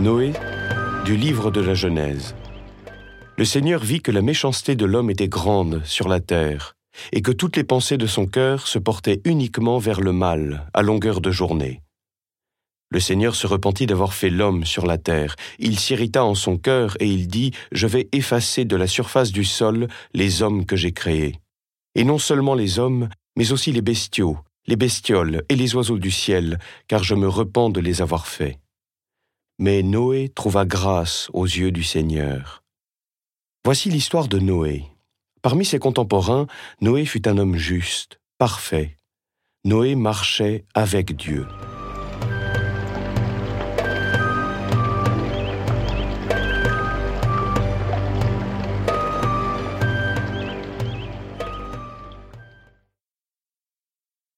Noé, 0.00 0.32
du 1.04 1.14
livre 1.14 1.50
de 1.50 1.60
la 1.60 1.74
Genèse. 1.74 2.34
Le 3.36 3.44
Seigneur 3.44 3.84
vit 3.84 4.00
que 4.00 4.10
la 4.10 4.22
méchanceté 4.22 4.74
de 4.74 4.86
l'homme 4.86 5.10
était 5.10 5.28
grande 5.28 5.82
sur 5.84 6.08
la 6.08 6.20
terre, 6.20 6.74
et 7.12 7.20
que 7.20 7.30
toutes 7.30 7.58
les 7.58 7.64
pensées 7.64 7.98
de 7.98 8.06
son 8.06 8.24
cœur 8.24 8.66
se 8.66 8.78
portaient 8.78 9.20
uniquement 9.26 9.76
vers 9.76 10.00
le 10.00 10.14
mal, 10.14 10.66
à 10.72 10.80
longueur 10.80 11.20
de 11.20 11.30
journée. 11.30 11.82
Le 12.88 12.98
Seigneur 12.98 13.34
se 13.34 13.46
repentit 13.46 13.84
d'avoir 13.84 14.14
fait 14.14 14.30
l'homme 14.30 14.64
sur 14.64 14.86
la 14.86 14.96
terre. 14.96 15.36
Il 15.58 15.78
s'irrita 15.78 16.24
en 16.24 16.34
son 16.34 16.56
cœur 16.56 16.96
et 16.98 17.06
il 17.06 17.28
dit, 17.28 17.52
Je 17.70 17.86
vais 17.86 18.08
effacer 18.12 18.64
de 18.64 18.76
la 18.76 18.86
surface 18.86 19.32
du 19.32 19.44
sol 19.44 19.86
les 20.14 20.40
hommes 20.40 20.64
que 20.64 20.76
j'ai 20.76 20.92
créés. 20.92 21.36
Et 21.94 22.04
non 22.04 22.18
seulement 22.18 22.54
les 22.54 22.78
hommes, 22.78 23.10
mais 23.36 23.52
aussi 23.52 23.70
les 23.70 23.82
bestiaux, 23.82 24.38
les 24.66 24.76
bestioles 24.76 25.42
et 25.50 25.56
les 25.56 25.74
oiseaux 25.74 25.98
du 25.98 26.10
ciel, 26.10 26.58
car 26.88 27.04
je 27.04 27.14
me 27.14 27.28
repens 27.28 27.68
de 27.68 27.80
les 27.80 28.00
avoir 28.00 28.26
faits. 28.26 28.56
Mais 29.62 29.82
Noé 29.82 30.30
trouva 30.34 30.64
grâce 30.64 31.28
aux 31.34 31.44
yeux 31.44 31.70
du 31.70 31.84
Seigneur. 31.84 32.64
Voici 33.62 33.90
l'histoire 33.90 34.26
de 34.26 34.38
Noé. 34.38 34.86
Parmi 35.42 35.66
ses 35.66 35.78
contemporains, 35.78 36.46
Noé 36.80 37.04
fut 37.04 37.28
un 37.28 37.36
homme 37.36 37.56
juste, 37.56 38.22
parfait. 38.38 38.96
Noé 39.66 39.96
marchait 39.96 40.64
avec 40.72 41.14
Dieu. 41.14 41.46